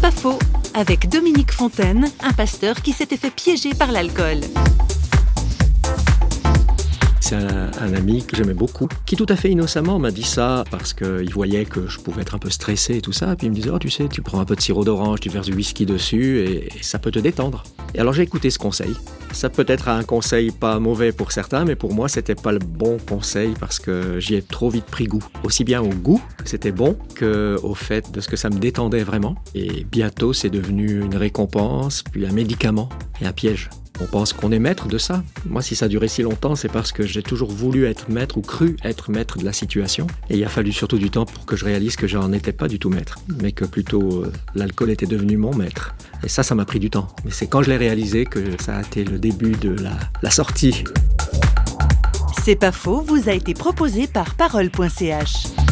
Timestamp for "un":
2.20-2.32, 7.34-7.94, 12.36-12.38, 14.40-14.44, 19.88-20.02, 32.26-32.32, 33.26-33.32